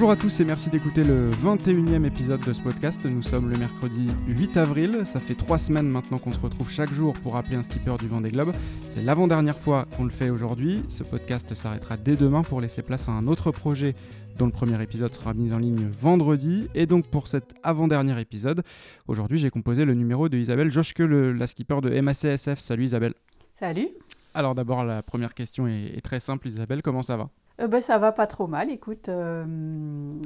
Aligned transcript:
Bonjour 0.00 0.12
à 0.12 0.16
tous 0.16 0.40
et 0.40 0.46
merci 0.46 0.70
d'écouter 0.70 1.04
le 1.04 1.28
21e 1.28 2.06
épisode 2.06 2.40
de 2.40 2.54
ce 2.54 2.60
podcast. 2.62 3.04
Nous 3.04 3.22
sommes 3.22 3.50
le 3.50 3.58
mercredi 3.58 4.08
8 4.28 4.56
avril. 4.56 5.02
Ça 5.04 5.20
fait 5.20 5.34
trois 5.34 5.58
semaines 5.58 5.90
maintenant 5.90 6.16
qu'on 6.16 6.32
se 6.32 6.40
retrouve 6.40 6.70
chaque 6.70 6.90
jour 6.90 7.12
pour 7.22 7.36
appeler 7.36 7.56
un 7.56 7.62
skipper 7.62 7.96
du 7.98 8.08
Vendée 8.08 8.30
Globe. 8.30 8.54
C'est 8.88 9.02
l'avant-dernière 9.02 9.58
fois 9.58 9.86
qu'on 9.94 10.04
le 10.04 10.10
fait 10.10 10.30
aujourd'hui. 10.30 10.82
Ce 10.88 11.02
podcast 11.02 11.54
s'arrêtera 11.54 11.98
dès 11.98 12.16
demain 12.16 12.40
pour 12.40 12.62
laisser 12.62 12.80
place 12.80 13.10
à 13.10 13.12
un 13.12 13.26
autre 13.26 13.50
projet 13.50 13.94
dont 14.38 14.46
le 14.46 14.52
premier 14.52 14.82
épisode 14.82 15.12
sera 15.12 15.34
mis 15.34 15.52
en 15.52 15.58
ligne 15.58 15.90
vendredi. 15.90 16.68
Et 16.74 16.86
donc 16.86 17.06
pour 17.06 17.28
cet 17.28 17.52
avant-dernier 17.62 18.18
épisode, 18.18 18.62
aujourd'hui 19.06 19.36
j'ai 19.36 19.50
composé 19.50 19.84
le 19.84 19.92
numéro 19.92 20.30
de 20.30 20.38
Isabelle 20.38 20.70
Joschke, 20.70 21.00
la 21.00 21.46
skipper 21.46 21.82
de 21.82 22.00
MACSF. 22.00 22.58
Salut 22.58 22.84
Isabelle. 22.84 23.12
Salut. 23.58 23.88
Alors 24.32 24.54
d'abord 24.54 24.82
la 24.82 25.02
première 25.02 25.34
question 25.34 25.66
est 25.66 26.00
très 26.02 26.20
simple 26.20 26.48
Isabelle, 26.48 26.80
comment 26.80 27.02
ça 27.02 27.18
va? 27.18 27.28
Euh, 27.60 27.68
ben, 27.68 27.80
Ça 27.80 27.98
va 27.98 28.12
pas 28.12 28.26
trop 28.26 28.46
mal, 28.46 28.70
écoute, 28.70 29.08
euh, 29.08 29.44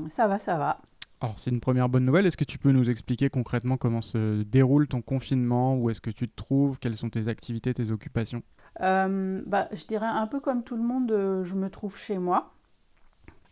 ça 0.09 0.27
va, 0.27 0.39
ça 0.39 0.57
va. 0.57 0.81
Alors 1.21 1.39
c'est 1.39 1.51
une 1.51 1.61
première 1.61 1.89
bonne 1.89 2.05
nouvelle, 2.05 2.27
est-ce 2.27 2.37
que 2.37 2.45
tu 2.45 2.59
peux 2.59 2.73
nous 2.73 2.91
expliquer 2.91 3.31
concrètement 3.31 3.77
comment 3.77 4.03
se 4.03 4.43
déroule 4.43 4.89
ton 4.89 5.01
confinement, 5.01 5.77
où 5.77 5.89
est-ce 5.89 6.01
que 6.01 6.11
tu 6.11 6.29
te 6.29 6.37
trouves, 6.37 6.79
quelles 6.79 6.97
sont 6.97 7.09
tes 7.09 7.29
activités, 7.29 7.73
tes 7.73 7.91
occupations? 7.91 8.43
Euh, 8.81 9.41
bah, 9.47 9.69
Je 9.73 9.87
dirais 9.87 10.07
un 10.07 10.27
peu 10.27 10.41
comme 10.41 10.65
tout 10.65 10.77
le 10.77 10.83
monde, 10.83 11.43
je 11.45 11.55
me 11.55 11.71
trouve 11.71 11.97
chez 11.97 12.19
moi. 12.19 12.53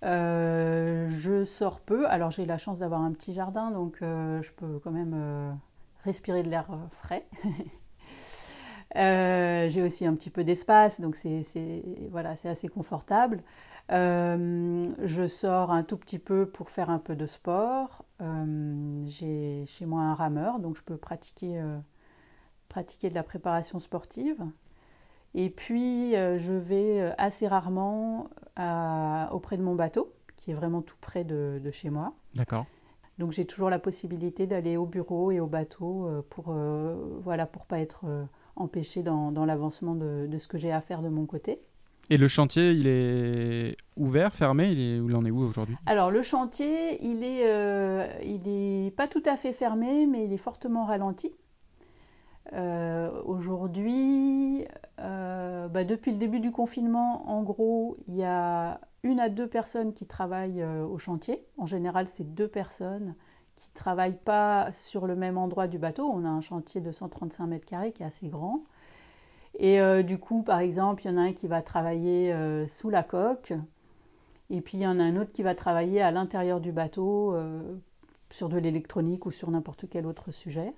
je 0.02 1.44
sors 1.46 1.80
peu, 1.80 2.06
alors 2.08 2.30
j'ai 2.30 2.44
la 2.44 2.58
chance 2.58 2.80
d'avoir 2.80 3.00
un 3.00 3.12
petit 3.12 3.32
jardin, 3.32 3.70
donc 3.70 3.98
je 4.00 4.50
peux 4.56 4.78
quand 4.80 4.92
même 4.92 5.56
respirer 6.04 6.42
de 6.42 6.50
l'air 6.50 6.66
frais. 6.90 7.26
j'ai 8.94 9.82
aussi 9.82 10.04
un 10.04 10.14
petit 10.14 10.30
peu 10.30 10.44
d'espace, 10.44 11.00
donc 11.00 11.16
c'est 11.16 11.42
voilà, 12.10 12.34
assez 12.44 12.68
confortable. 12.68 13.42
Euh, 13.90 14.90
je 15.02 15.26
sors 15.26 15.70
un 15.70 15.82
tout 15.82 15.96
petit 15.96 16.18
peu 16.18 16.46
pour 16.46 16.70
faire 16.70 16.90
un 16.90 16.98
peu 16.98 17.16
de 17.16 17.26
sport. 17.26 18.04
Euh, 18.20 19.02
j'ai 19.06 19.64
chez 19.66 19.86
moi 19.86 20.02
un 20.02 20.14
rameur, 20.14 20.58
donc 20.60 20.76
je 20.76 20.82
peux 20.82 20.96
pratiquer, 20.96 21.60
euh, 21.60 21.78
pratiquer 22.68 23.08
de 23.08 23.14
la 23.14 23.22
préparation 23.22 23.78
sportive. 23.80 24.44
Et 25.34 25.48
puis, 25.48 26.12
je 26.12 26.52
vais 26.52 27.14
assez 27.16 27.48
rarement 27.48 28.28
auprès 29.32 29.56
de 29.56 29.62
mon 29.62 29.74
bateau, 29.74 30.12
qui 30.36 30.50
est 30.50 30.54
vraiment 30.54 30.82
tout 30.82 30.96
près 31.00 31.24
de, 31.24 31.70
chez 31.72 31.88
moi. 31.88 32.12
D'accord. 32.34 32.66
Donc, 33.18 33.32
j'ai 33.32 33.46
toujours 33.46 33.70
la 33.70 33.78
possibilité 33.78 34.46
d'aller 34.46 34.76
au 34.76 34.84
bureau 34.84 35.30
et 35.30 35.40
au 35.40 35.46
bateau 35.46 36.06
pour 36.28 36.52
voilà, 37.22 37.46
pour 37.46 37.64
pas 37.64 37.78
être 37.78 38.04
empêché 38.56 39.02
dans, 39.02 39.30
l'avancement 39.46 39.94
de, 39.94 40.26
de, 40.28 40.36
ce 40.36 40.48
que 40.48 40.58
j'ai 40.58 40.70
à 40.70 40.82
faire 40.82 41.00
de 41.00 41.08
mon 41.08 41.24
côté. 41.24 41.62
Et 42.10 42.16
le 42.16 42.28
chantier, 42.28 42.72
il 42.72 42.86
est 42.86 43.76
ouvert, 43.96 44.34
fermé 44.34 44.70
Il, 44.70 44.80
est, 44.80 45.14
en 45.14 45.24
est 45.24 45.30
où 45.30 45.40
aujourd'hui? 45.40 45.76
Alors 45.86 46.10
le 46.10 46.22
chantier, 46.22 46.98
euh, 47.02 48.06
il 48.24 48.48
est 48.48 48.90
pas 48.96 49.08
tout 49.08 49.22
à 49.24 49.36
fait 49.36 49.52
fermé, 49.52 50.06
mais 50.06 50.24
il 50.24 50.32
est 50.32 50.38
fortement 50.38 50.84
ralenti. 50.84 51.32
Euh, 52.52 53.10
aujourd'hui, 53.24 54.64
euh, 54.98 55.68
bah, 55.68 55.84
depuis 55.84 56.10
le 56.10 56.18
début 56.18 56.40
du 56.40 56.50
confinement, 56.50 57.30
en 57.30 57.42
gros, 57.42 57.96
il 58.08 58.16
y 58.16 58.24
a 58.24 58.80
une 59.04 59.20
à 59.20 59.28
deux 59.28 59.46
personnes 59.46 59.94
qui 59.94 60.06
travaillent 60.06 60.64
au 60.64 60.98
chantier. 60.98 61.44
En 61.56 61.66
général, 61.66 62.08
c'est 62.08 62.34
deux 62.34 62.48
personnes 62.48 63.14
qui 63.56 63.68
ne 63.68 63.74
travaillent 63.74 64.18
pas 64.24 64.72
sur 64.72 65.06
le 65.06 65.16
même 65.16 65.38
endroit 65.38 65.66
du 65.66 65.78
bateau. 65.78 66.04
On 66.12 66.24
a 66.24 66.28
un 66.28 66.40
chantier 66.40 66.80
de 66.80 66.92
135 66.92 67.46
mètres 67.46 67.66
carrés 67.66 67.92
qui 67.92 68.02
est 68.02 68.06
assez 68.06 68.28
grand. 68.28 68.64
Et 69.58 69.80
euh, 69.80 70.02
du 70.02 70.18
coup, 70.18 70.42
par 70.42 70.60
exemple, 70.60 71.02
il 71.04 71.10
y 71.10 71.14
en 71.14 71.18
a 71.18 71.22
un 71.22 71.32
qui 71.32 71.46
va 71.46 71.62
travailler 71.62 72.32
euh, 72.32 72.66
sous 72.68 72.90
la 72.90 73.02
coque, 73.02 73.52
et 74.50 74.60
puis 74.60 74.78
il 74.78 74.80
y 74.80 74.86
en 74.86 74.98
a 74.98 75.02
un 75.02 75.16
autre 75.16 75.32
qui 75.32 75.42
va 75.42 75.54
travailler 75.54 76.00
à 76.00 76.10
l'intérieur 76.10 76.60
du 76.60 76.72
bateau 76.72 77.34
euh, 77.34 77.76
sur 78.30 78.48
de 78.48 78.58
l'électronique 78.58 79.26
ou 79.26 79.30
sur 79.30 79.50
n'importe 79.50 79.86
quel 79.90 80.06
autre 80.06 80.30
sujet. 80.32 80.72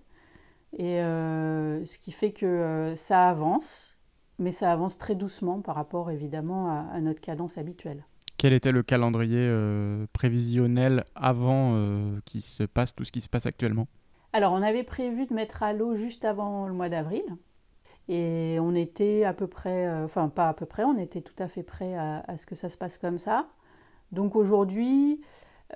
Et 0.76 0.96
ce 0.96 1.98
qui 1.98 2.10
fait 2.10 2.32
que 2.32 2.94
ça 2.96 3.28
avance, 3.28 3.96
mais 4.40 4.50
ça 4.50 4.72
avance 4.72 4.98
très 4.98 5.14
doucement 5.14 5.60
par 5.60 5.76
rapport 5.76 6.10
évidemment 6.10 6.68
à, 6.68 7.00
notre 7.00 7.20
cadence 7.20 7.58
habituelle. 7.58 8.04
Quel 8.38 8.52
était 8.52 8.72
le 8.72 8.82
calendrier 8.82 9.48
prévisionnel 10.12 11.04
avant 11.14 11.78
qu'il 12.24 12.42
se 12.42 12.64
passe 12.64 12.92
tout 12.92 13.04
ce 13.04 13.12
qui 13.12 13.20
se 13.20 13.28
passe 13.28 13.46
actuellement? 13.46 13.86
Alors, 14.32 14.52
on 14.52 14.62
avait 14.62 14.82
prévu 14.82 15.26
de 15.26 15.32
mettre 15.32 15.62
à 15.62 15.72
l'eau 15.72 15.94
juste 15.94 16.24
avant 16.24 16.66
le 16.66 16.74
mois 16.74 16.88
d'avril. 16.88 17.22
Et 18.08 18.58
on 18.60 18.74
était 18.74 19.24
à 19.24 19.32
peu 19.32 19.46
près, 19.46 19.86
euh, 19.86 20.04
enfin 20.04 20.28
pas 20.28 20.48
à 20.48 20.54
peu 20.54 20.66
près, 20.66 20.84
on 20.84 20.98
était 20.98 21.22
tout 21.22 21.34
à 21.42 21.48
fait 21.48 21.62
prêt 21.62 21.96
à, 21.96 22.36
ce 22.36 22.46
que 22.46 22.54
ça 22.54 22.68
se 22.68 22.76
passe 22.76 22.98
comme 22.98 23.18
ça. 23.18 23.46
Donc 24.12 24.36
aujourd'hui, 24.36 25.22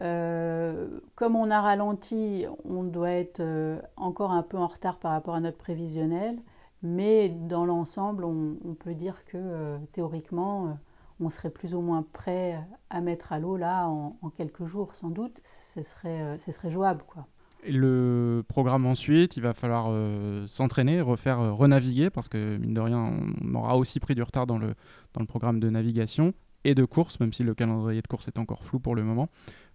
euh, 0.03 1.01
comme 1.15 1.37
on 1.37 1.51
a 1.51 1.61
ralenti, 1.61 2.47
on 2.65 2.85
doit 2.85 3.11
être 3.13 3.41
euh, 3.41 3.81
encore 3.97 4.33
un 4.33 4.43
peu 4.43 4.59
en 4.59 4.67
retard 4.67 4.99
par 4.99 5.13
rapport 5.13 5.35
à 5.35 5.41
notre 5.41 5.57
prévisionnel, 5.59 6.39
mais 6.83 7.31
dans 7.31 7.65
l'ensemble, 7.65 8.25
on, 8.25 8.75
peut 8.79 8.95
dire 8.95 9.25
que 9.25 9.79
théoriquement, 9.93 10.79
on 11.21 11.31
serait 11.31 11.51
plus 11.51 11.75
ou 11.75 11.81
moins 11.81 12.05
prêt 12.13 12.61
à 12.91 13.01
mettre 13.01 13.33
à 13.33 13.41
l'eau 13.41 13.57
là 13.57 13.89
en, 13.89 14.17
en, 14.23 14.31
quelques 14.31 14.67
jours 14.67 14.95
sans 14.95 15.09
doute. 15.11 15.41
Ce 15.45 15.83
serait, 15.83 16.39
ce 16.39 16.53
serait 16.53 16.71
jouable 16.71 17.03
quoi 17.07 17.27
le 17.67 18.45
programme 18.47 18.87
ensuite, 18.87 19.37
il 19.37 19.43
va 19.43 19.53
falloir 19.53 19.87
euh, 19.91 20.47
s'entraîner, 20.47 21.01
refaire 21.01 21.41
euh, 21.41 21.53
renaviguer, 21.53 22.11
parce 22.11 22.29
que 22.29 22.57
mine 22.57 22.75
de 22.75 22.81
rien, 22.81 23.13
on 23.43 23.55
aura 23.55 23.77
aussi 23.77 24.01
pris 24.01 24.15
du 24.15 24.23
retard 24.23 24.47
dans 24.47 24.59
le, 24.59 24.75
dans 25.15 25.21
le 25.21 25.27
programme 25.27 25.61
de 25.61 25.69
navigation 25.69 26.33
et 26.65 26.75
de 26.75 26.85
course, 26.85 27.21
même 27.21 27.33
si 27.33 27.43
le 27.43 27.55
calendrier 27.55 28.03
de 28.03 28.07
course 28.07 28.29
est 28.29 28.39
encore 28.39 28.65
flou 28.65 28.79
pour 28.79 28.95
le 28.95 29.03
moment. 29.03 29.29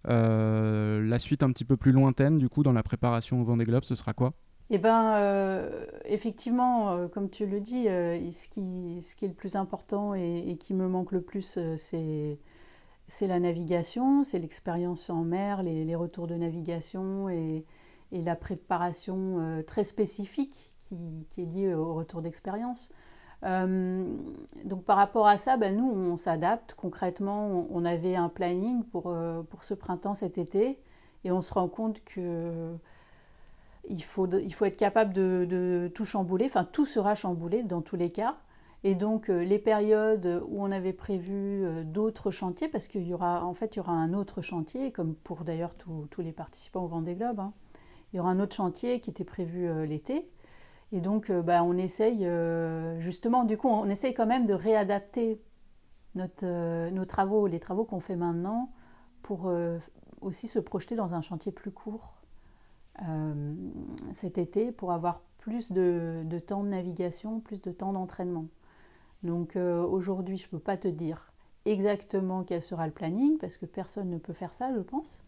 Euh, 0.08 1.02
la 1.02 1.18
suite 1.18 1.42
un 1.42 1.50
petit 1.50 1.64
peu 1.64 1.76
plus 1.76 1.92
lointaine, 1.92 2.38
du 2.38 2.48
coup, 2.48 2.62
dans 2.62 2.72
la 2.72 2.82
préparation 2.82 3.40
au 3.40 3.44
Vendée 3.44 3.64
Globe, 3.64 3.84
ce 3.84 3.94
sera 3.94 4.12
quoi? 4.12 4.32
Eh 4.70 4.78
bien, 4.78 5.18
effectivement, 6.06 7.06
comme 7.08 7.28
tu 7.28 7.44
le 7.46 7.60
dis, 7.60 7.84
ce, 7.84 8.48
qui, 8.48 9.02
ce 9.02 9.14
qui 9.14 9.26
est 9.26 9.28
le 9.28 9.34
plus 9.34 9.56
important 9.56 10.14
et, 10.14 10.56
qui 10.58 10.72
me 10.72 10.88
manque 10.88 11.12
le 11.12 11.20
plus, 11.20 11.58
c'est 11.76 12.38
c'est 13.08 13.26
la 13.26 13.38
navigation, 13.40 14.24
c'est 14.24 14.38
l'expérience 14.38 15.10
en 15.10 15.24
mer, 15.24 15.62
les, 15.62 15.94
retours 15.94 16.26
de 16.26 16.34
navigation 16.34 17.28
et, 17.28 17.64
la 18.12 18.36
préparation 18.36 19.40
euh, 19.40 19.62
très 19.62 19.82
spécifique 19.82 20.70
qui, 20.82 20.96
est 21.36 21.44
liée 21.44 21.74
au 21.74 21.94
retour 21.94 22.22
d'expérience. 22.22 22.90
Euh, 23.42 24.04
donc 24.64 24.84
par 24.84 24.96
rapport 24.96 25.26
à 25.26 25.36
ça, 25.36 25.56
ben, 25.56 25.76
nous, 25.76 25.90
on 25.90 26.16
s'adapte. 26.16 26.74
Concrètement, 26.74 27.66
on, 27.70 27.84
avait 27.84 28.14
un 28.14 28.28
planning 28.28 28.84
pour, 28.84 29.08
euh, 29.08 29.42
pour 29.42 29.64
ce 29.64 29.74
printemps, 29.74 30.14
cet 30.14 30.38
été, 30.38 30.78
et 31.24 31.32
on 31.32 31.40
se 31.40 31.52
rend 31.52 31.68
compte 31.68 32.02
que 32.04 32.76
il 33.90 34.02
faut, 34.02 34.26
être 34.26 34.76
capable 34.76 35.12
de, 35.12 35.46
de, 35.48 35.90
tout 35.94 36.04
chambouler. 36.04 36.46
Enfin, 36.46 36.64
tout 36.64 36.86
sera 36.86 37.14
chamboulé 37.14 37.62
dans 37.62 37.82
tous 37.82 37.96
les 37.96 38.10
cas. 38.10 38.36
Et 38.86 38.94
donc 38.94 39.30
euh, 39.30 39.42
les 39.42 39.58
périodes 39.58 40.42
où 40.46 40.62
on 40.62 40.70
avait 40.70 40.92
prévu 40.92 41.64
euh, 41.64 41.84
d'autres 41.84 42.30
chantiers, 42.30 42.68
parce 42.68 42.86
qu'il 42.86 43.08
y 43.08 43.14
aura 43.14 43.42
en 43.44 43.54
fait 43.54 43.74
il 43.74 43.78
y 43.78 43.80
aura 43.80 43.92
un 43.92 44.12
autre 44.12 44.42
chantier, 44.42 44.92
comme 44.92 45.14
pour 45.14 45.44
d'ailleurs 45.44 45.74
tous 45.74 46.20
les 46.20 46.32
participants 46.32 46.84
au 46.84 46.88
Vendée 46.88 47.14
Globe, 47.14 47.40
hein. 47.40 47.54
il 48.12 48.18
y 48.18 48.20
aura 48.20 48.28
un 48.28 48.38
autre 48.40 48.54
chantier 48.54 49.00
qui 49.00 49.08
était 49.08 49.24
prévu 49.24 49.66
euh, 49.66 49.86
l'été. 49.86 50.30
Et 50.92 51.00
donc 51.00 51.32
bah, 51.32 51.64
on 51.64 51.76
essaye 51.76 52.24
justement, 53.00 53.42
du 53.42 53.56
coup 53.56 53.68
on 53.68 53.88
essaye 53.88 54.14
quand 54.14 54.26
même 54.26 54.46
de 54.46 54.54
réadapter 54.54 55.40
nos 56.14 57.04
travaux, 57.04 57.48
les 57.48 57.58
travaux 57.58 57.84
qu'on 57.84 57.98
fait 57.98 58.14
maintenant, 58.14 58.70
pour 59.22 59.50
aussi 60.20 60.46
se 60.46 60.60
projeter 60.60 60.94
dans 60.94 61.14
un 61.14 61.20
chantier 61.20 61.50
plus 61.50 61.72
court 61.72 62.14
cet 64.12 64.38
été, 64.38 64.70
pour 64.70 64.92
avoir 64.92 65.22
plus 65.38 65.72
de 65.72 66.38
temps 66.46 66.62
de 66.62 66.68
navigation, 66.68 67.40
plus 67.40 67.60
de 67.60 67.72
temps 67.72 67.92
d'entraînement. 67.92 68.46
Donc 69.24 69.56
euh, 69.56 69.82
aujourd'hui, 69.82 70.36
je 70.36 70.46
ne 70.46 70.50
peux 70.50 70.58
pas 70.58 70.76
te 70.76 70.86
dire 70.86 71.32
exactement 71.64 72.44
quel 72.44 72.62
sera 72.62 72.86
le 72.86 72.92
planning 72.92 73.38
parce 73.38 73.56
que 73.56 73.64
personne 73.66 74.10
ne 74.10 74.18
peut 74.18 74.34
faire 74.34 74.52
ça, 74.52 74.72
je 74.74 74.80
pense. 74.80 75.20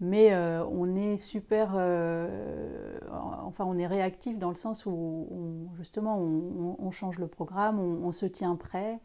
Mais 0.00 0.32
euh, 0.32 0.64
on 0.66 0.96
est 0.96 1.16
super, 1.16 1.72
euh, 1.74 2.98
enfin 3.42 3.64
on 3.66 3.78
est 3.78 3.86
réactif 3.86 4.38
dans 4.38 4.48
le 4.48 4.56
sens 4.56 4.86
où 4.86 5.68
justement 5.76 6.18
on, 6.18 6.90
change 6.90 7.18
le 7.18 7.28
programme, 7.28 7.78
on, 7.78 8.10
se 8.12 8.26
tient 8.26 8.56
prêt. 8.56 8.98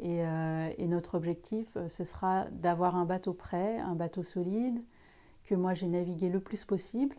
Et, 0.00 0.18
et 0.18 0.86
notre 0.86 1.14
objectif, 1.14 1.78
ce 1.88 2.04
sera 2.04 2.46
d'avoir 2.50 2.96
un 2.96 3.06
bateau 3.06 3.32
prêt, 3.32 3.78
un 3.78 3.94
bateau 3.94 4.22
solide, 4.22 4.82
que 5.44 5.54
moi 5.54 5.72
j'ai 5.72 5.86
navigué 5.86 6.28
le 6.28 6.40
plus 6.40 6.64
possible, 6.64 7.16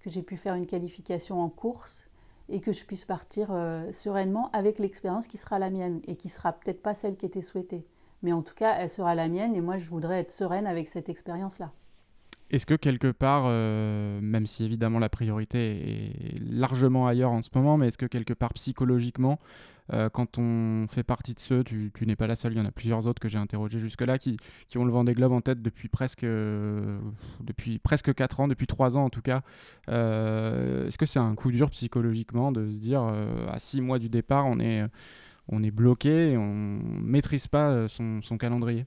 que 0.00 0.10
j'ai 0.10 0.22
pu 0.22 0.36
faire 0.36 0.54
une 0.54 0.66
qualification 0.66 1.40
en 1.40 1.48
course 1.48 2.07
et 2.48 2.60
que 2.60 2.72
je 2.72 2.84
puisse 2.84 3.04
partir 3.04 3.48
euh, 3.50 3.92
sereinement 3.92 4.50
avec 4.52 4.78
l'expérience 4.78 5.26
qui 5.26 5.36
sera 5.36 5.58
la 5.58 5.70
mienne 5.70 6.00
et 6.06 6.16
qui 6.16 6.28
sera 6.28 6.52
peut-être 6.52 6.82
pas 6.82 6.94
celle 6.94 7.16
qui 7.16 7.26
était 7.26 7.42
souhaitée. 7.42 7.86
Mais 8.22 8.32
en 8.32 8.42
tout 8.42 8.54
cas, 8.54 8.76
elle 8.78 8.90
sera 8.90 9.14
la 9.14 9.28
mienne 9.28 9.54
et 9.54 9.60
moi, 9.60 9.78
je 9.78 9.88
voudrais 9.88 10.20
être 10.20 10.32
sereine 10.32 10.66
avec 10.66 10.88
cette 10.88 11.08
expérience-là. 11.08 11.72
Est-ce 12.50 12.64
que 12.64 12.74
quelque 12.74 13.08
part, 13.08 13.44
euh, 13.46 14.20
même 14.22 14.46
si 14.46 14.64
évidemment 14.64 14.98
la 14.98 15.10
priorité 15.10 15.58
est 16.34 16.42
largement 16.50 17.06
ailleurs 17.06 17.30
en 17.30 17.42
ce 17.42 17.50
moment, 17.54 17.76
mais 17.76 17.88
est-ce 17.88 17.98
que 17.98 18.06
quelque 18.06 18.32
part 18.32 18.54
psychologiquement, 18.54 19.38
euh, 19.92 20.08
quand 20.08 20.38
on 20.38 20.86
fait 20.88 21.02
partie 21.02 21.34
de 21.34 21.40
ceux, 21.40 21.62
tu, 21.62 21.92
n'es 22.06 22.16
pas 22.16 22.26
la 22.26 22.36
seule, 22.36 22.54
il 22.54 22.58
y 22.58 22.60
en 22.60 22.64
a 22.64 22.70
plusieurs 22.70 23.06
autres 23.06 23.20
que 23.20 23.28
j'ai 23.28 23.36
interrogés 23.36 23.78
jusque-là, 23.78 24.16
qui, 24.18 24.38
ont 24.76 24.86
le 24.86 24.92
vent 24.92 25.04
des 25.04 25.12
globes 25.12 25.32
en 25.32 25.42
tête 25.42 25.60
depuis 25.60 25.88
presque, 25.88 26.24
euh, 26.24 26.98
depuis 27.40 27.78
presque 27.78 28.14
4 28.14 28.40
ans, 28.40 28.48
depuis 28.48 28.66
3 28.66 28.96
ans 28.96 29.04
en 29.04 29.10
tout 29.10 29.22
cas, 29.22 29.42
est-ce 29.88 30.96
que 30.96 31.04
c'est 31.04 31.18
un 31.18 31.34
coup 31.34 31.50
dur 31.50 31.68
psychologiquement 31.70 32.50
de 32.50 32.70
se 32.70 32.78
dire 32.78 33.02
à 33.02 33.58
6 33.58 33.82
mois 33.82 33.98
du 33.98 34.08
départ, 34.08 34.46
on 34.46 34.58
est, 34.58 34.84
on 35.48 35.60
bloqué, 35.60 36.34
on 36.38 36.54
ne 36.54 37.00
maîtrise 37.02 37.46
pas 37.46 37.88
son 37.88 38.38
calendrier? 38.38 38.86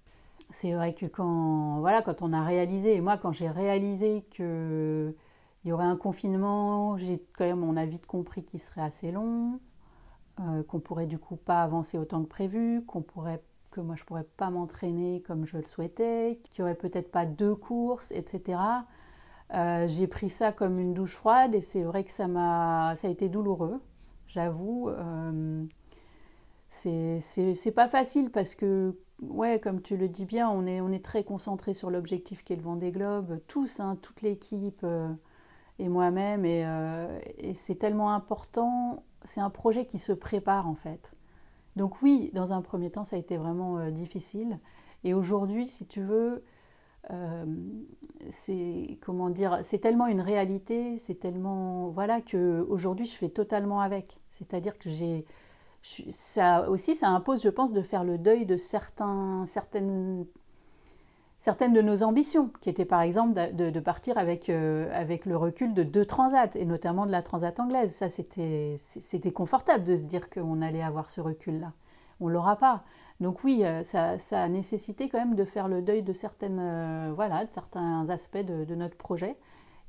C'est 0.52 0.74
vrai 0.74 0.94
que 0.94 1.06
quand, 1.06 1.80
voilà, 1.80 2.02
quand 2.02 2.22
on 2.22 2.34
a 2.34 2.44
réalisé, 2.44 2.96
et 2.96 3.02
moi 3.02 3.18
quand 3.18 3.32
j'ai 3.32 3.50
réalisé 3.50 4.26
qu'il 4.32 5.16
y 5.66 5.72
aurait 5.72 5.86
un 5.86 5.96
confinement, 5.96 6.98
j'ai 6.98 7.24
quand 7.34 7.46
même, 7.46 7.64
on 7.64 7.78
a 7.78 7.86
vite 7.86 8.06
compris 8.06 8.44
qu'il 8.44 8.60
serait 8.60 8.82
assez 8.82 9.12
long, 9.12 9.60
euh, 10.40 10.64
qu'on 10.64 10.80
pourrait 10.80 11.08
du 11.08 11.20
coup 11.20 11.36
pas 11.36 11.62
avancer 11.62 11.98
autant 11.98 12.24
que 12.24 12.30
prévu, 12.30 12.84
qu'on 12.86 13.02
pourrait, 13.02 13.42
que 13.72 13.82
moi 13.82 13.96
je 13.96 14.04
pourrais 14.04 14.24
pas 14.24 14.50
m'entraîner 14.50 15.22
comme 15.28 15.46
je 15.46 15.58
le 15.58 15.68
souhaitais, 15.68 16.40
qu'il 16.44 16.60
y 16.60 16.62
aurait 16.64 16.76
peut-être 16.76 17.12
pas 17.12 17.26
deux 17.26 17.56
courses, 17.56 18.12
etc. 18.12 18.60
Euh, 19.54 19.88
j'ai 19.88 20.08
pris 20.08 20.30
ça 20.30 20.52
comme 20.52 20.80
une 20.80 20.94
douche 20.94 21.16
froide 21.16 21.54
et 21.56 21.62
c'est 21.62 21.84
vrai 21.84 22.04
que 22.04 22.12
ça 22.12 22.28
m'a, 22.28 22.96
ça 22.96 23.08
a 23.08 23.12
été 23.12 23.30
douloureux, 23.30 23.82
j'avoue. 24.28 24.90
Euh, 24.90 25.66
c'est 26.70 27.74
pas 27.76 27.88
facile 27.90 28.32
parce 28.32 28.56
que 28.56 28.96
ouais, 29.22 29.60
comme 29.60 29.82
tu 29.82 29.98
le 29.98 30.08
dis 30.08 30.26
bien, 30.26 30.50
on 30.50 30.66
est, 30.66 30.82
on 30.82 30.92
est 30.92 31.04
très 31.04 31.24
concentré 31.24 31.74
sur 31.74 31.90
l'objectif 31.90 32.44
qui 32.44 32.54
est 32.54 32.56
le 32.56 32.62
Vendée 32.62 32.92
Globe, 32.92 33.40
tous, 33.48 33.80
hein, 33.80 33.98
toute 34.02 34.22
l'équipe 34.22 34.82
euh, 34.84 35.10
et 35.80 35.90
moi-même, 35.90 36.44
euh, 36.46 37.20
et, 37.38 37.54
c'est 37.54 37.76
tellement 37.76 38.14
important. 38.14 39.04
C'est 39.26 39.42
un 39.42 39.50
projet 39.50 39.86
qui 39.86 40.00
se 40.00 40.14
prépare 40.14 40.68
en 40.68 40.76
fait. 40.76 41.14
Donc 41.76 42.02
oui, 42.02 42.32
dans 42.34 42.54
un 42.54 42.62
premier 42.62 42.90
temps, 42.90 43.04
ça 43.04 43.16
a 43.16 43.20
été 43.20 43.38
vraiment 43.38 43.78
euh, 43.78 43.92
difficile. 43.92 44.60
Et 45.04 45.14
aujourd'hui, 45.14 45.66
si 45.66 45.86
tu 45.88 46.02
veux, 46.02 46.44
c'est 48.30 49.00
c'est 49.64 49.80
tellement 49.80 50.08
une 50.08 50.22
réalité, 50.22 50.98
c'est 50.98 51.16
tellement 51.16 51.90
voilà 51.90 52.22
que 52.22 52.66
aujourd'hui, 52.70 53.06
je 53.06 53.16
fais 53.16 53.30
totalement 53.30 53.82
avec. 53.82 54.20
C'est-à-dire 54.30 54.78
que 54.78 54.90
j'ai 54.90 55.26
ça 55.82 56.70
aussi, 56.70 56.96
ça 56.96 57.10
impose, 57.10 57.42
je 57.42 57.50
pense, 57.50 57.74
de 57.74 57.82
faire 57.82 58.04
le 58.04 58.18
deuil 58.18 58.46
de 58.46 58.58
certains, 58.58 59.46
certaines, 59.48 60.26
certaines 61.40 61.74
de 61.74 61.82
nos 61.82 62.04
ambitions, 62.04 62.52
qui 62.62 62.70
étaient 62.70 62.86
par 62.86 63.02
exemple 63.02 63.34
de, 63.54 63.80
partir 63.80 64.18
avec, 64.18 64.50
euh, 64.50 64.90
avec 64.94 65.26
le 65.26 65.36
recul 65.36 65.74
de 65.74 65.84
deux 65.84 66.06
transats, 66.06 66.56
et 66.56 66.66
notamment 66.66 67.06
de 67.06 67.12
la 67.12 67.24
transat 67.24 67.60
anglaise. 67.60 67.94
Ça, 67.94 68.10
c'était 68.10 69.32
confortable 69.32 69.84
de 69.84 69.96
se 69.96 70.06
dire 70.06 70.30
qu'on 70.30 70.62
allait 70.62 70.84
avoir 70.84 71.10
ce 71.10 71.20
recul-là. 71.22 71.74
On 72.20 72.28
ne 72.28 72.34
l'aura 72.34 72.58
pas. 72.58 72.84
Donc 73.20 73.44
oui, 73.44 73.64
euh, 73.64 73.84
ça, 73.84 74.18
ça, 74.20 74.44
a 74.44 74.50
nécessité 74.50 75.10
quand 75.10 75.20
même 75.20 75.36
de 75.36 75.46
faire 75.46 75.68
le 75.68 75.82
deuil 75.82 76.04
de, 76.04 76.14
certaines, 76.14 76.60
euh, 76.60 77.12
voilà, 77.16 77.46
certains 77.54 78.10
aspects 78.10 78.38
de, 78.38 78.66
de, 78.66 78.76
notre 78.76 78.98
projet. 78.98 79.36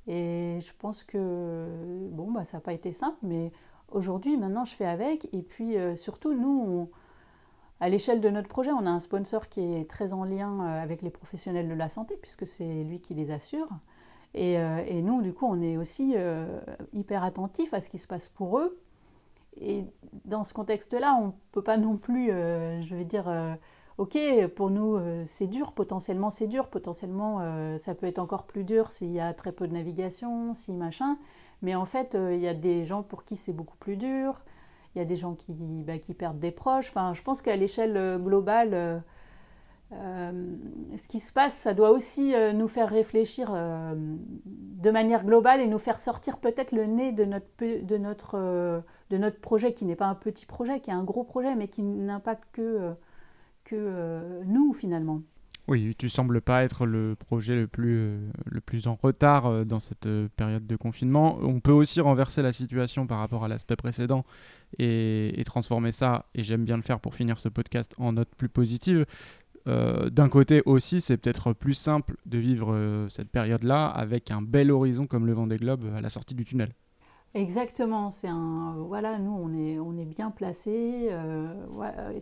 Et 0.07 0.59
je 0.61 0.73
pense 0.79 1.05
que 1.05 1.67
bon, 2.11 2.31
bah, 2.31 2.45
ça 2.45 2.59
n'a 2.59 2.61
pas 2.61 2.73
été 2.73 2.93
simple, 2.93 3.17
mais 3.23 3.53
aujourd'hui, 3.95 4.37
maintenant, 4.37 4.65
je 4.65 4.75
fais 4.75 4.87
avec. 4.87 5.29
Et 5.33 5.43
puis, 5.43 5.77
euh, 5.77 5.97
surtout, 5.97 6.35
nous, 6.35 6.91
à 7.81 7.89
l'échelle 7.89 8.21
de 8.21 8.31
notre 8.31 8.49
projet, 8.49 8.71
on 8.73 8.87
a 8.87 8.91
un 8.91 9.01
sponsor 9.01 9.49
qui 9.49 9.61
est 9.61 9.89
très 9.89 10.13
en 10.13 10.25
lien 10.25 10.61
euh, 10.61 10.83
avec 10.83 11.03
les 11.03 11.11
professionnels 11.11 11.69
de 11.69 11.75
la 11.75 11.89
santé, 11.89 12.19
puisque 12.21 12.47
c'est 12.47 12.85
lui 12.85 13.01
qui 13.01 13.15
les 13.15 13.31
assure. 13.31 13.69
Et, 14.35 14.59
euh, 14.59 15.01
nous, 15.03 15.23
du 15.23 15.33
coup, 15.33 15.47
on 15.47 15.61
est 15.61 15.77
aussi 15.77 16.15
hyper 16.93 17.25
attentifs 17.25 17.75
à 17.75 17.81
ce 17.81 17.91
qui 17.91 17.99
se 17.99 18.07
passe 18.07 18.29
pour 18.29 18.59
eux. 18.59 18.79
Et 19.61 19.85
dans 20.25 20.45
ce 20.45 20.55
contexte-là, 20.55 21.19
on 21.21 21.27
ne 21.27 21.33
peut 21.53 21.63
pas 21.63 21.77
non 21.77 21.99
plus, 21.99 22.29
je 22.29 22.95
vais 22.95 23.05
dire, 23.05 23.31
ok, 23.99 24.17
pour 24.57 24.71
nous, 24.71 24.99
c'est 25.27 25.47
dur, 25.47 25.73
potentiellement 25.73 26.31
c'est 26.31 26.47
dur, 26.47 26.69
potentiellement 26.69 27.41
ça 27.79 27.95
peut 27.95 28.07
être 28.07 28.19
encore 28.19 28.45
plus 28.45 28.65
dur 28.65 28.89
s'il 28.89 29.13
y 29.13 29.21
a 29.21 29.35
très 29.35 29.53
peu 29.53 29.69
de 29.69 29.75
navigation, 29.75 30.55
si 30.55 30.73
machin. 30.73 31.19
Mais 31.63 31.77
en 31.77 31.85
fait, 31.85 32.15
euh, 32.15 32.35
il 32.35 32.41
y 32.41 32.49
a 32.49 32.55
des 32.55 32.85
gens 32.85 33.03
pour 33.03 33.25
qui 33.25 33.37
c'est 33.37 33.53
beaucoup 33.53 33.77
plus 33.77 33.97
dur. 33.97 34.43
Il 34.95 34.99
y 34.99 35.01
a 35.01 35.05
des 35.05 35.17
gens 35.17 35.35
qui, 35.35 35.55
bah, 35.85 35.95
perdent 36.19 36.41
des 36.41 36.51
proches. 36.51 36.89
Enfin, 36.91 37.15
je 37.15 37.23
pense 37.23 37.41
qu'à 37.41 37.57
l'échelle 37.57 37.97
euh, 37.97 38.19
globale, 38.19 39.03
euh, 39.93 40.57
ce 40.97 41.09
qui 41.09 41.21
se 41.21 41.33
passe, 41.33 41.55
ça 41.55 41.73
doit 41.73 41.91
aussi 41.91 42.35
nous 42.55 42.69
faire 42.69 42.89
réfléchir 42.89 43.53
de 43.55 44.91
manière 44.91 45.25
globale 45.27 45.61
et 45.61 45.67
nous 45.67 45.79
faire 45.79 45.99
sortir 45.99 46.39
peut-être 46.39 46.73
le 46.73 46.87
nez 46.87 47.13
de 47.13 47.27
notre, 47.27 47.47
de 47.61 47.99
notre, 47.99 48.83
de 49.11 49.19
notre 49.19 49.39
projet, 49.39 49.75
qui 49.75 49.85
n'est 49.85 49.97
pas 49.97 50.07
un 50.07 50.15
petit 50.15 50.47
projet, 50.47 50.81
qui 50.81 50.89
est 50.89 50.95
un 50.95 51.05
gros 51.05 51.25
projet, 51.25 51.55
mais 51.57 51.69
qui 51.69 51.83
n'impacte 51.83 52.45
que, 52.53 52.95
que 53.65 54.43
nous 54.47 54.73
finalement. 54.73 55.21
Oui, 55.69 55.95
tu 55.97 56.09
sembles 56.09 56.41
pas 56.41 56.65
être 56.65 56.87
le 56.87 57.15
projet 57.15 57.55
le 57.55 57.69
plus, 57.69 57.97
euh, 57.97 58.19
le 58.47 58.61
plus 58.61 58.89
en 58.89 58.97
retard 59.01 59.47
euh, 59.47 59.65
dans 59.65 59.79
cette 59.79 60.07
euh, 60.07 60.29
période 60.37 60.67
de 60.67 60.75
confinement. 60.75 61.39
On 61.41 61.61
peut 61.61 61.73
aussi 61.73 62.01
renverser 62.01 62.43
la 62.43 62.53
situation 62.53 63.07
par 63.07 63.19
rapport 63.19 63.45
à 63.45 63.49
l'aspect 63.49 63.77
précédent 63.77 64.25
et, 64.79 65.41
transformer 65.47 65.93
ça, 65.93 66.27
et 66.35 66.43
j'aime 66.43 66.65
bien 66.65 66.77
le 66.77 66.83
faire 66.83 66.99
pour 66.99 67.15
finir 67.15 67.39
ce 67.39 67.49
podcast, 67.49 67.95
en 67.99 68.13
note 68.13 68.35
plus 68.37 68.49
positive. 68.49 69.07
D'un 69.67 70.29
côté 70.29 70.63
aussi, 70.67 71.01
c'est 71.01 71.17
peut-être 71.17 71.53
plus 71.53 71.75
simple 71.75 72.17
de 72.27 72.39
vivre 72.39 73.07
cette 73.11 73.29
période-là 73.29 73.87
avec 73.87 74.31
un 74.31 74.43
bel 74.43 74.73
horizon 74.73 75.07
comme 75.07 75.27
le 75.27 75.35
vent 75.35 75.47
des 75.47 75.57
globes 75.57 75.85
à 75.95 76.01
la 76.01 76.09
sortie 76.09 76.35
du 76.35 76.45
tunnel. 76.45 76.71
Exactement, 77.35 78.11
c'est 78.11 78.29
un 78.29 78.75
voilà, 78.89 79.19
nous 79.19 79.31
on 79.31 79.53
est 79.55 79.79
on 79.79 79.97
est 79.99 80.07
bien 80.07 80.31
placés, 80.31 81.11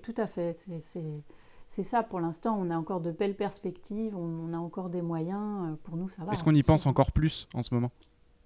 tout 0.03 0.15
à 0.17 0.27
fait. 0.27 0.57
C'est 0.83 1.23
c'est 1.71 1.85
ça 1.85 2.03
pour 2.03 2.21
l'instant. 2.21 2.59
On 2.61 2.69
a 2.71 2.77
encore 2.77 3.01
de 3.01 3.13
belles 3.13 3.37
perspectives, 3.37 4.17
on, 4.17 4.53
a 4.53 4.59
encore 4.59 4.91
des 4.91 5.03
moyens. 5.03 5.71
Euh, 5.71 5.77
pour 5.85 5.97
nous, 5.97 6.09
ça 6.09 6.25
va. 6.25 6.33
Est-ce 6.33 6.43
qu'on 6.43 6.55
y 6.55 6.65
pense 6.65 6.85
encore 6.85 7.13
plus 7.13 7.49
en 7.55 7.63
ce 7.63 7.73
moment? 7.73 7.93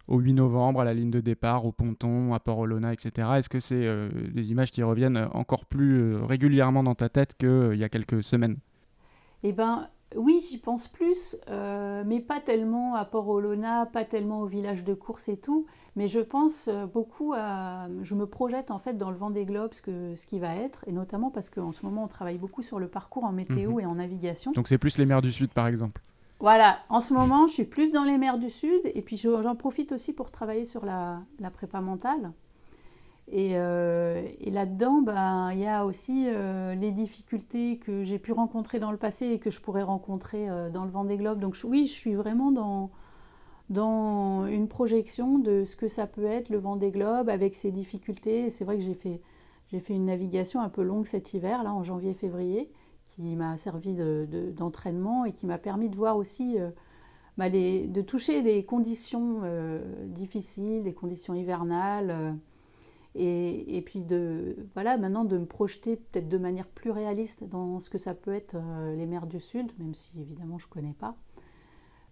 Au 0.07 0.19
8 0.19 0.35
novembre, 0.35 0.83
à 0.83 0.85
la 0.85 0.93
ligne 0.93 1.11
de 1.11 1.21
départ, 1.21 1.65
au 1.65 1.73
ponton, 1.73 2.35
à 2.35 2.39
Port-Olona, 2.39 2.93
etc. 2.93 3.27
Est-ce 3.39 3.49
que 3.49 3.61
c'est 3.61 3.87
euh, 3.87 4.11
des 4.35 4.51
images 4.51 4.71
qui 4.71 4.83
reviennent 4.83 5.29
encore 5.33 5.65
plus 5.65 6.03
euh, 6.03 6.25
régulièrement 6.27 6.83
dans 6.83 6.95
ta 6.95 7.09
tête 7.09 7.35
qu'il 7.39 7.77
y 7.77 7.85
a 7.85 7.89
quelques 7.89 8.23
semaines? 8.23 8.59
Eh 9.43 9.53
ben, 9.53 9.89
oui, 10.15 10.45
j'y 10.47 10.59
pense 10.59 10.87
plus, 10.87 11.37
mais 11.49 12.21
pas 12.21 12.41
tellement 12.41 12.95
à 12.95 13.07
Port-Olona, 13.07 13.87
pas 13.87 14.05
tellement 14.05 14.41
au 14.41 14.47
village 14.47 14.85
de 14.85 14.93
course 14.93 15.29
et 15.29 15.39
tout. 15.39 15.67
Mais 15.97 16.09
je 16.09 16.21
pense 16.21 16.69
euh, 16.69 16.87
beaucoup 16.87 17.35
à. 17.35 17.87
Je 18.03 18.15
me 18.15 18.27
projette 18.27 18.71
en 18.71 18.79
fait 18.79 18.95
dans 18.95 19.11
le 19.11 19.17
vent 19.17 19.31
des 19.31 19.45
globes 19.45 19.75
ce, 19.75 19.83
que, 19.83 20.17
ce 20.17 20.27
qui 20.27 20.39
va 20.39 20.57
être, 20.57 20.85
et 20.89 20.93
notamment 20.93 21.31
parce 21.31 21.51
qu'en 21.51 21.73
ce 21.73 21.87
moment 21.87 22.05
on 22.05 22.09
travaille 22.09 22.39
beaucoup 22.39 22.63
sur 22.63 22.81
le 22.81 22.89
parcours 22.89 23.25
en 23.25 23.33
météo 23.33 23.75
mhm. 23.75 23.81
et 23.81 23.87
en 23.87 23.95
navigation. 23.95 24.53
Donc 24.53 24.67
c'est 24.67 24.79
plus 24.79 24.99
les 24.99 25.07
mers 25.07 25.23
du 25.23 25.31
Sud 25.31 25.51
par 25.51 25.69
exemple 25.69 26.01
Voilà, 26.41 26.79
en 26.89 27.01
ce 27.01 27.15
moment 27.15 27.47
je 27.47 27.53
suis 27.53 27.65
plus 27.65 27.93
dans 27.93 28.03
les 28.03 28.19
mers 28.19 28.39
du 28.39 28.51
Sud, 28.51 28.81
et 28.85 29.03
puis 29.03 29.17
j'en 29.17 29.55
profite 29.55 29.93
aussi 29.93 30.13
pour 30.13 30.31
travailler 30.31 30.65
sur 30.65 30.85
la, 30.85 31.21
la 31.39 31.51
prépa 31.51 31.81
mentale. 31.81 32.33
Et, 33.27 33.53
euh, 33.55 34.29
et 34.39 34.51
là-dedans, 34.51 35.01
ben, 35.01 35.51
il 35.53 35.61
y 35.61 35.67
a 35.67 35.87
aussi 35.87 36.27
euh, 36.29 36.75
les 36.75 36.91
difficultés 36.91 37.79
que 37.79 38.05
j'ai 38.05 38.19
pu 38.19 38.33
rencontrer 38.33 38.79
dans 38.79 38.91
le 38.91 38.99
passé 38.99 39.29
et 39.29 39.39
que 39.39 39.51
je 39.51 39.63
pourrais 39.63 39.83
rencontrer 39.83 40.47
dans 40.73 40.85
le 40.85 40.91
vent 40.91 41.05
des 41.05 41.17
globes. 41.17 41.39
Donc 41.39 41.57
oui, 41.65 41.87
je 41.87 41.93
suis 41.93 42.15
vraiment 42.15 42.51
dans 42.51 42.91
dans 43.71 44.47
une 44.47 44.69
projection 44.69 45.39
de 45.39 45.65
ce 45.65 45.77
que 45.77 45.89
ça 45.89 46.07
peut 46.07 46.27
être 46.27 46.49
le 46.51 46.59
vent 46.59 46.77
des 46.77 46.91
globes 46.91 47.29
avec 47.29 47.55
ses 47.55 47.71
difficultés. 47.71 48.51
C'est 48.51 48.65
vrai 48.65 48.77
que 48.77 48.85
j'ai 48.85 48.95
fait, 48.95 49.21
j'ai 49.69 49.81
fait 49.81 49.95
une 49.95 50.07
navigation 50.07 50.61
un 50.61 50.69
peu 50.69 50.83
longue 50.83 51.07
cet 51.07 51.33
hiver, 51.35 51.63
là 51.63 51.73
en 51.73 51.83
janvier-février, 51.83 52.71
qui 53.09 53.37
m'a 53.37 53.57
servi 53.57 53.95
d'entraînement 53.95 55.25
et 55.25 55.33
qui 55.33 55.47
m'a 55.47 55.59
permis 55.59 55.89
de 55.89 55.97
voir 55.97 56.17
aussi, 56.17 56.59
euh, 56.59 56.71
bah, 57.39 57.49
de 57.49 58.01
toucher 58.03 58.43
les 58.43 58.65
conditions 58.65 59.41
euh, 59.45 60.07
difficiles, 60.07 60.83
les 60.85 60.95
conditions 60.95 61.35
hivernales. 61.35 62.11
Euh, 62.11 62.33
et, 63.17 63.77
et, 63.77 63.81
puis 63.81 64.01
de 64.01 64.57
voilà 64.75 64.97
maintenant 64.97 65.25
de 65.25 65.39
me 65.39 65.47
projeter 65.47 65.95
peut-être 65.95 66.29
de 66.29 66.37
manière 66.37 66.67
plus 66.67 66.91
réaliste 66.91 67.45
dans 67.45 67.79
ce 67.79 67.89
que 67.89 67.97
ça 67.97 68.13
peut 68.13 68.35
être 68.35 68.57
les 68.97 69.07
mers 69.07 69.29
du 69.29 69.39
Sud, 69.39 69.71
même 69.79 69.95
si 69.95 70.21
évidemment 70.21 70.59
je 70.59 70.67
ne 70.67 70.71
connais 70.71 70.97
pas 70.99 71.15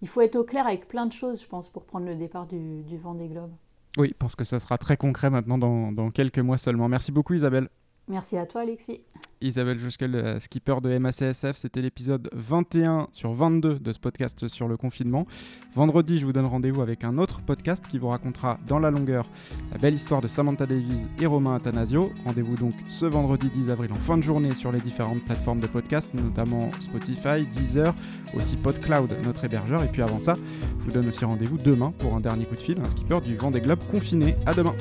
il 0.02 0.08
faut 0.08 0.20
être 0.20 0.36
au 0.36 0.44
clair 0.44 0.66
avec 0.66 0.88
plein 0.88 1.06
de 1.06 1.12
choses, 1.12 1.40
je 1.40 1.46
pense, 1.46 1.70
pour 1.70 1.84
prendre 1.84 2.06
le 2.06 2.16
départ 2.16 2.46
du, 2.46 2.82
du 2.82 2.98
vent 2.98 3.14
des 3.14 3.28
globes. 3.28 3.52
Oui, 3.98 4.14
parce 4.18 4.36
que 4.36 4.44
ça 4.44 4.58
sera 4.58 4.78
très 4.78 4.96
concret 4.96 5.30
maintenant 5.30 5.58
dans, 5.58 6.10
quelques 6.10 6.38
mois 6.38 6.58
seulement. 6.58 6.88
Merci 6.88 7.12
beaucoup 7.12 7.34
Isabelle. 7.34 7.68
Merci 8.08 8.36
à 8.36 8.46
toi, 8.46 8.62
Alexis. 8.62 9.00
Isabelle 9.40 9.78
Joskel, 9.78 10.40
skipper 10.40 10.76
de 10.82 10.96
MACSF. 10.98 11.56
C'était 11.56 11.82
l'épisode 11.82 12.28
21 12.32 13.08
sur 13.12 13.32
22 13.32 13.78
de 13.78 13.92
ce 13.92 13.98
podcast 13.98 14.48
sur 14.48 14.68
le 14.68 14.76
confinement. 14.76 15.26
Vendredi, 15.74 16.18
je 16.18 16.26
vous 16.26 16.32
donne 16.32 16.46
rendez-vous 16.46 16.82
avec 16.82 17.04
un 17.04 17.18
autre 17.18 17.40
podcast 17.40 17.84
qui 17.88 17.98
vous 17.98 18.08
racontera 18.08 18.58
dans 18.66 18.78
la 18.78 18.90
longueur 18.90 19.28
la 19.72 19.78
belle 19.78 19.94
histoire 19.94 20.20
de 20.20 20.28
Samantha 20.28 20.66
Davies 20.66 21.08
et 21.20 21.26
Romain 21.26 21.54
Athanasio. 21.54 22.12
Rendez-vous 22.24 22.56
donc 22.56 22.74
ce 22.86 23.06
vendredi 23.06 23.48
10 23.48 23.70
avril 23.70 23.92
en 23.92 23.96
fin 23.96 24.16
de 24.16 24.22
journée 24.22 24.52
sur 24.52 24.72
les 24.72 24.80
différentes 24.80 25.24
plateformes 25.24 25.60
de 25.60 25.66
podcast, 25.66 26.12
notamment 26.14 26.70
Spotify, 26.80 27.46
Deezer, 27.46 27.94
aussi 28.34 28.56
PodCloud, 28.56 29.10
notre 29.24 29.44
hébergeur. 29.44 29.82
Et 29.82 29.88
puis 29.88 30.02
avant 30.02 30.18
ça, 30.18 30.34
je 30.80 30.84
vous 30.84 30.92
donne 30.92 31.08
aussi 31.08 31.24
rendez-vous 31.24 31.58
demain 31.58 31.92
pour 31.98 32.14
un 32.14 32.20
dernier 32.20 32.46
coup 32.46 32.54
de 32.54 32.60
fil, 32.60 32.78
un 32.80 32.88
skipper 32.88 33.20
du 33.20 33.36
Vendée 33.36 33.60
Globe 33.60 33.80
confiné. 33.90 34.36
À 34.46 34.54
demain. 34.54 34.74